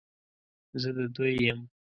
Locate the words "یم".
1.47-1.59